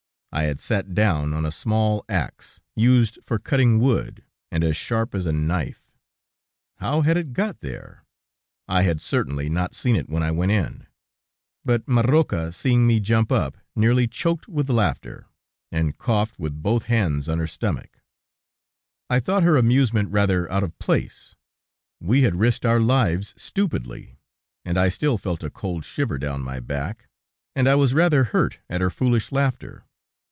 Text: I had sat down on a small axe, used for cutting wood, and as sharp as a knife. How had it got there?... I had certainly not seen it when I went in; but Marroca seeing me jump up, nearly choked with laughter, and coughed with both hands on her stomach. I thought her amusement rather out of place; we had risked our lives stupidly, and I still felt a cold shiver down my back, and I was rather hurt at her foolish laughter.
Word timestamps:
I 0.33 0.43
had 0.43 0.61
sat 0.61 0.93
down 0.95 1.33
on 1.33 1.45
a 1.45 1.51
small 1.51 2.05
axe, 2.07 2.61
used 2.73 3.19
for 3.21 3.37
cutting 3.37 3.79
wood, 3.79 4.23
and 4.49 4.63
as 4.63 4.77
sharp 4.77 5.13
as 5.13 5.25
a 5.25 5.33
knife. 5.33 5.91
How 6.77 7.01
had 7.01 7.17
it 7.17 7.33
got 7.33 7.59
there?... 7.59 8.05
I 8.65 8.83
had 8.83 9.01
certainly 9.01 9.49
not 9.49 9.75
seen 9.75 9.97
it 9.97 10.07
when 10.07 10.23
I 10.23 10.31
went 10.31 10.53
in; 10.53 10.87
but 11.65 11.85
Marroca 11.85 12.53
seeing 12.53 12.87
me 12.87 13.01
jump 13.01 13.29
up, 13.29 13.57
nearly 13.75 14.07
choked 14.07 14.47
with 14.47 14.69
laughter, 14.69 15.27
and 15.69 15.97
coughed 15.97 16.39
with 16.39 16.63
both 16.63 16.83
hands 16.83 17.27
on 17.27 17.37
her 17.39 17.45
stomach. 17.47 17.99
I 19.09 19.19
thought 19.19 19.43
her 19.43 19.57
amusement 19.57 20.11
rather 20.11 20.49
out 20.49 20.63
of 20.63 20.79
place; 20.79 21.35
we 21.99 22.21
had 22.21 22.35
risked 22.39 22.65
our 22.65 22.79
lives 22.79 23.33
stupidly, 23.35 24.15
and 24.63 24.77
I 24.77 24.87
still 24.87 25.17
felt 25.17 25.43
a 25.43 25.49
cold 25.49 25.83
shiver 25.83 26.17
down 26.17 26.41
my 26.41 26.61
back, 26.61 27.09
and 27.53 27.67
I 27.67 27.75
was 27.75 27.93
rather 27.93 28.23
hurt 28.23 28.59
at 28.69 28.79
her 28.79 28.89
foolish 28.89 29.33
laughter. 29.33 29.83